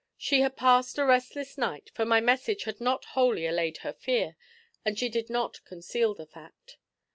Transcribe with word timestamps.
She 0.17 0.39
had 0.41 0.55
passed 0.57 0.97
a 0.97 1.05
restless 1.05 1.59
night, 1.59 1.91
for 1.93 2.05
my 2.05 2.19
message 2.19 2.63
had 2.63 2.81
not 2.81 3.05
wholly 3.13 3.45
allayed 3.45 3.77
her 3.85 3.93
fear, 3.93 4.35
and 4.83 4.97
she 4.97 5.09
did 5.09 5.29
not 5.29 5.63
conceal 5.63 6.15
the 6.15 6.25
fact. 6.25 6.79